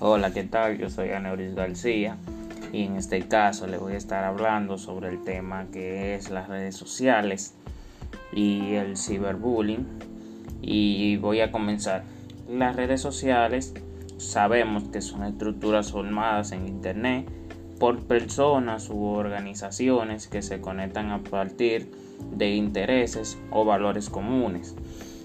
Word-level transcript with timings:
Hola, 0.00 0.32
¿qué 0.32 0.44
tal? 0.44 0.78
Yo 0.78 0.90
soy 0.90 1.10
Aneuris 1.10 1.56
García 1.56 2.18
y 2.72 2.84
en 2.84 2.94
este 2.94 3.26
caso 3.26 3.66
les 3.66 3.80
voy 3.80 3.94
a 3.94 3.96
estar 3.96 4.22
hablando 4.22 4.78
sobre 4.78 5.08
el 5.08 5.24
tema 5.24 5.66
que 5.72 6.14
es 6.14 6.30
las 6.30 6.46
redes 6.46 6.76
sociales 6.76 7.54
y 8.32 8.74
el 8.74 8.96
ciberbullying 8.96 9.88
y 10.62 11.16
voy 11.16 11.40
a 11.40 11.50
comenzar. 11.50 12.04
Las 12.48 12.76
redes 12.76 13.00
sociales 13.00 13.74
sabemos 14.18 14.84
que 14.84 15.00
son 15.00 15.24
estructuras 15.24 15.90
formadas 15.90 16.52
en 16.52 16.68
Internet 16.68 17.28
por 17.80 18.04
personas 18.04 18.90
u 18.90 19.02
organizaciones 19.02 20.28
que 20.28 20.42
se 20.42 20.60
conectan 20.60 21.10
a 21.10 21.24
partir 21.24 21.90
de 22.36 22.54
intereses 22.54 23.36
o 23.50 23.64
valores 23.64 24.10
comunes. 24.10 24.76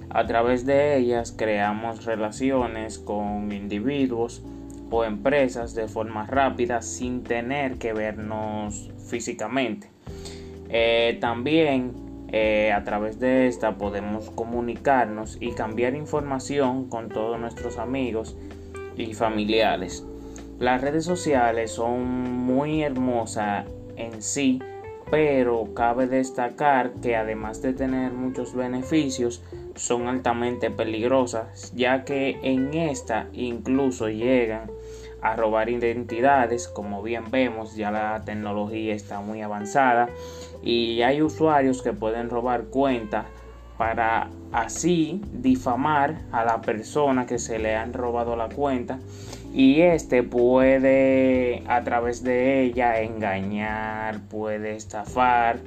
A 0.09 0.25
través 0.25 0.65
de 0.65 0.97
ellas 0.97 1.31
creamos 1.31 2.05
relaciones 2.05 2.97
con 2.97 3.51
individuos 3.51 4.41
empresas 5.03 5.73
de 5.73 5.87
forma 5.87 6.27
rápida 6.27 6.81
sin 6.81 7.23
tener 7.23 7.77
que 7.77 7.93
vernos 7.93 8.91
físicamente. 9.09 9.89
Eh, 10.69 11.17
también 11.19 11.93
eh, 12.31 12.71
a 12.71 12.83
través 12.83 13.19
de 13.19 13.47
esta 13.47 13.77
podemos 13.77 14.29
comunicarnos 14.31 15.37
y 15.39 15.51
cambiar 15.51 15.95
información 15.95 16.89
con 16.89 17.09
todos 17.09 17.39
nuestros 17.39 17.77
amigos 17.77 18.35
y 18.97 19.13
familiares. 19.13 20.05
Las 20.59 20.81
redes 20.81 21.05
sociales 21.05 21.71
son 21.71 22.03
muy 22.45 22.83
hermosas 22.83 23.65
en 23.97 24.21
sí, 24.21 24.59
pero 25.13 25.75
cabe 25.75 26.07
destacar 26.07 26.93
que 26.93 27.15
además 27.15 27.61
de 27.61 27.73
tener 27.73 28.13
muchos 28.13 28.55
beneficios, 28.55 29.43
son 29.75 30.07
altamente 30.07 30.71
peligrosas, 30.71 31.71
ya 31.75 32.03
que 32.03 32.39
en 32.41 32.73
esta 32.73 33.27
incluso 33.31 34.09
llegan 34.09 34.71
a 35.21 35.35
robar 35.35 35.69
identidades, 35.69 36.67
como 36.67 37.03
bien 37.03 37.29
vemos, 37.29 37.75
ya 37.75 37.91
la 37.91 38.23
tecnología 38.25 38.95
está 38.95 39.21
muy 39.21 39.43
avanzada 39.43 40.09
y 40.63 41.03
hay 41.03 41.21
usuarios 41.21 41.83
que 41.83 41.93
pueden 41.93 42.31
robar 42.31 42.63
cuentas 42.63 43.27
para 43.77 44.31
así 44.51 45.21
difamar 45.31 46.21
a 46.31 46.43
la 46.43 46.59
persona 46.61 47.27
que 47.27 47.37
se 47.37 47.59
le 47.59 47.75
han 47.75 47.93
robado 47.93 48.35
la 48.35 48.49
cuenta 48.49 48.97
y 49.53 49.81
este 49.81 50.23
puede 50.23 51.63
a 51.67 51.83
través 51.83 52.23
de 52.23 52.63
ella 52.63 53.01
engañar, 53.01 54.27
puede 54.27 54.75
estafar, 54.75 55.59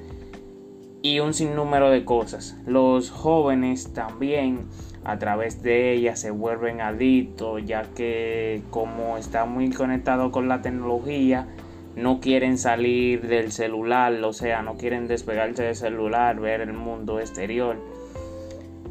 y 1.02 1.20
un 1.20 1.34
sinnúmero 1.34 1.90
de 1.90 2.04
cosas. 2.04 2.56
Los 2.66 3.10
jóvenes 3.10 3.92
también 3.94 4.66
a 5.04 5.18
través 5.18 5.62
de 5.62 5.92
ella 5.92 6.16
se 6.16 6.32
vuelven 6.32 6.80
adictos 6.80 7.64
ya 7.64 7.84
que 7.94 8.62
como 8.70 9.16
está 9.18 9.44
muy 9.44 9.70
conectado 9.70 10.32
con 10.32 10.48
la 10.48 10.62
tecnología 10.62 11.46
no 11.94 12.18
quieren 12.20 12.58
salir 12.58 13.28
del 13.28 13.52
celular, 13.52 14.12
o 14.24 14.32
sea, 14.32 14.62
no 14.62 14.76
quieren 14.76 15.06
despegarse 15.06 15.62
del 15.62 15.76
celular, 15.76 16.40
ver 16.40 16.60
el 16.60 16.72
mundo 16.72 17.20
exterior. 17.20 17.76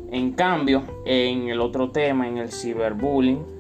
En 0.10 0.32
cambio, 0.32 0.84
en 1.06 1.50
el 1.50 1.60
otro 1.60 1.92
tema, 1.92 2.28
en 2.28 2.38
el 2.38 2.52
ciberbullying, 2.52 3.55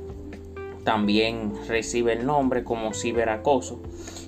también 0.85 1.51
recibe 1.67 2.13
el 2.13 2.25
nombre 2.25 2.63
como 2.63 2.93
ciberacoso 2.93 3.81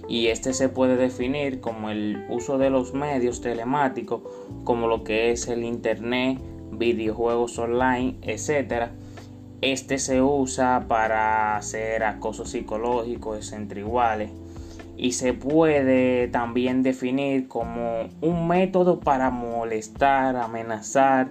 y 0.10 0.28
este 0.28 0.54
se 0.54 0.68
puede 0.68 0.98
definir 0.98 1.62
como 1.62 1.92
el 1.92 2.26
uso 2.30 2.58
de 2.58 2.70
los 2.70 2.94
medios 2.94 3.42
telemáticos 3.42 4.24
como 4.64 4.88
lo 4.88 5.04
que 5.04 5.32
es 5.32 5.48
el 5.48 5.64
internet, 5.64 6.40
videojuegos 6.72 7.58
online, 7.60 8.16
etc. 8.24 8.90
Este 9.62 10.00
se 10.00 10.22
usa 10.22 10.86
para 10.88 11.56
hacer 11.58 12.04
acoso 12.04 12.46
psicológico 12.46 13.38
entre 13.54 13.82
iguales 13.82 14.32
y 14.98 15.12
se 15.12 15.34
puede 15.34 16.28
también 16.28 16.82
definir 16.82 17.48
como 17.48 18.10
un 18.22 18.48
método 18.48 19.00
para 19.00 19.30
molestar, 19.30 20.36
amenazar, 20.36 21.30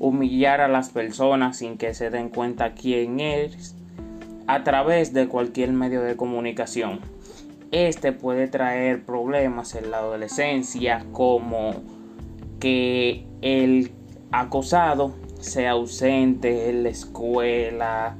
humillar 0.00 0.60
a 0.60 0.66
las 0.66 0.90
personas 0.90 1.58
sin 1.58 1.78
que 1.78 1.94
se 1.94 2.10
den 2.10 2.28
cuenta 2.28 2.74
quién 2.74 3.20
es 3.20 3.76
a 4.46 4.64
través 4.64 5.12
de 5.12 5.28
cualquier 5.28 5.72
medio 5.72 6.02
de 6.02 6.16
comunicación. 6.16 7.00
Este 7.70 8.12
puede 8.12 8.46
traer 8.46 9.04
problemas 9.04 9.74
en 9.74 9.90
la 9.90 9.98
adolescencia 9.98 11.04
como 11.12 11.82
que 12.60 13.26
el 13.42 13.90
acosado 14.30 15.14
sea 15.40 15.72
ausente 15.72 16.70
en 16.70 16.84
la 16.84 16.88
escuela, 16.90 18.16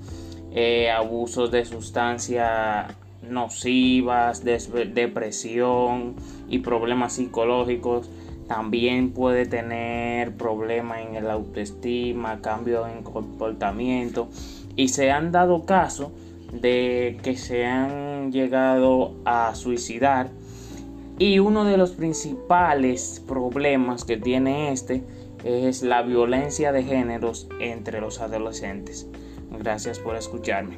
eh, 0.53 0.91
abusos 0.91 1.51
de 1.51 1.65
sustancias 1.65 2.95
nocivas, 3.23 4.45
depresión 4.45 6.15
y 6.49 6.59
problemas 6.59 7.15
psicológicos. 7.15 8.11
También 8.47 9.13
puede 9.13 9.47
tener 9.47 10.37
problemas 10.37 10.99
en 11.01 11.17
el 11.17 11.31
autoestima, 11.31 12.41
cambio 12.43 12.87
en 12.87 13.03
comportamiento. 13.03 14.29
Y 14.77 14.89
se 14.89 15.11
han 15.11 15.33
dado 15.33 15.65
casos 15.67 16.11
de 16.53 17.19
que 17.23 17.37
se 17.37 17.67
han 17.67 18.33
llegado 18.33 19.15
a 19.25 19.55
suicidar 19.55 20.31
y 21.19 21.39
uno 21.39 21.65
de 21.65 21.77
los 21.77 21.93
principales 21.93 23.23
problemas 23.27 24.05
que 24.05 24.17
tiene 24.17 24.73
este 24.73 25.05
es 25.45 25.83
la 25.83 26.03
violencia 26.03 26.73
de 26.73 26.83
géneros 26.83 27.49
entre 27.61 28.01
los 28.01 28.21
adolescentes. 28.21 29.07
Gracias 29.59 29.99
por 30.01 30.17
escucharme. 30.17 30.77